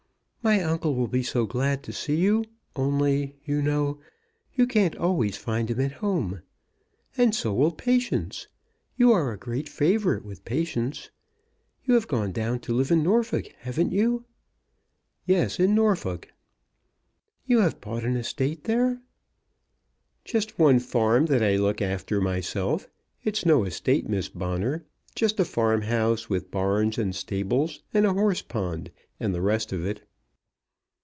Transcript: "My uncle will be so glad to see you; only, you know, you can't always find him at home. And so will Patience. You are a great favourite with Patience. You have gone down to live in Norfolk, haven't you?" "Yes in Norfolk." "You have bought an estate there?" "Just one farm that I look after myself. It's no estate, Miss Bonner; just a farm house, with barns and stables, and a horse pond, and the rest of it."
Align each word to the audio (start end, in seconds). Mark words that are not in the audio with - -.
"My 0.43 0.59
uncle 0.63 0.95
will 0.95 1.07
be 1.07 1.21
so 1.21 1.45
glad 1.45 1.83
to 1.83 1.93
see 1.93 2.15
you; 2.15 2.43
only, 2.75 3.35
you 3.45 3.61
know, 3.61 3.99
you 4.55 4.65
can't 4.65 4.95
always 4.95 5.37
find 5.37 5.69
him 5.69 5.79
at 5.79 5.91
home. 5.91 6.41
And 7.15 7.35
so 7.35 7.53
will 7.53 7.69
Patience. 7.71 8.47
You 8.97 9.11
are 9.11 9.31
a 9.31 9.37
great 9.37 9.69
favourite 9.69 10.25
with 10.25 10.43
Patience. 10.43 11.11
You 11.85 11.93
have 11.93 12.07
gone 12.07 12.31
down 12.31 12.59
to 12.61 12.73
live 12.73 12.89
in 12.89 13.03
Norfolk, 13.03 13.53
haven't 13.59 13.91
you?" 13.91 14.25
"Yes 15.27 15.59
in 15.59 15.75
Norfolk." 15.75 16.29
"You 17.45 17.59
have 17.59 17.79
bought 17.79 18.03
an 18.03 18.15
estate 18.17 18.63
there?" 18.63 18.99
"Just 20.25 20.57
one 20.57 20.79
farm 20.79 21.27
that 21.27 21.43
I 21.43 21.55
look 21.55 21.83
after 21.83 22.19
myself. 22.19 22.87
It's 23.23 23.45
no 23.45 23.63
estate, 23.63 24.09
Miss 24.09 24.27
Bonner; 24.27 24.85
just 25.13 25.39
a 25.39 25.45
farm 25.45 25.83
house, 25.83 26.31
with 26.31 26.49
barns 26.49 26.97
and 26.97 27.13
stables, 27.15 27.83
and 27.93 28.07
a 28.07 28.13
horse 28.13 28.41
pond, 28.41 28.89
and 29.19 29.35
the 29.35 29.41
rest 29.43 29.71
of 29.71 29.85
it." 29.85 30.03